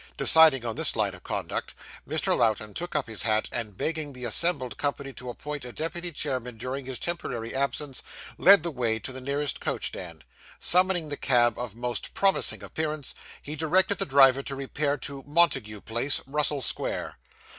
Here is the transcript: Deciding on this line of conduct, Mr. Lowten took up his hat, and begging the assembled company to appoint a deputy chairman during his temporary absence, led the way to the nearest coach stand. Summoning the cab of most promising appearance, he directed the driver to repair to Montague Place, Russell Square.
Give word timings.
Deciding 0.17 0.65
on 0.65 0.75
this 0.77 0.95
line 0.95 1.13
of 1.13 1.21
conduct, 1.23 1.75
Mr. 2.09 2.35
Lowten 2.35 2.73
took 2.73 2.95
up 2.95 3.05
his 3.05 3.21
hat, 3.21 3.47
and 3.51 3.77
begging 3.77 4.13
the 4.13 4.25
assembled 4.25 4.75
company 4.75 5.13
to 5.13 5.29
appoint 5.29 5.63
a 5.63 5.71
deputy 5.71 6.11
chairman 6.11 6.57
during 6.57 6.85
his 6.85 6.97
temporary 6.97 7.53
absence, 7.53 8.01
led 8.39 8.63
the 8.63 8.71
way 8.71 8.97
to 8.97 9.11
the 9.11 9.21
nearest 9.21 9.59
coach 9.59 9.89
stand. 9.89 10.23
Summoning 10.57 11.09
the 11.09 11.17
cab 11.17 11.55
of 11.59 11.75
most 11.75 12.15
promising 12.15 12.63
appearance, 12.63 13.13
he 13.43 13.55
directed 13.55 13.99
the 13.99 14.07
driver 14.07 14.41
to 14.41 14.55
repair 14.55 14.97
to 14.97 15.23
Montague 15.27 15.81
Place, 15.81 16.19
Russell 16.25 16.63
Square. 16.63 17.19